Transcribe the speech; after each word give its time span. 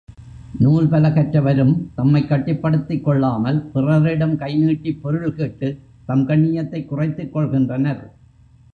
நூல் 0.59 0.87
பல 0.87 1.09
கற்றவரும் 1.09 1.73
தம்மைக் 1.95 2.27
கட்டுப்படுத்திக் 2.27 3.03
கொள்ளாமல் 3.03 3.61
பிறரிடம் 3.73 4.35
கைநீட்டிப் 4.39 4.99
பொருள் 5.01 5.35
கேட்டுத் 5.35 5.79
தம் 6.05 6.27
கண்ணியத்தைக் 6.27 6.89
குறைத்துக்கொள்கின்றனர். 6.91 8.03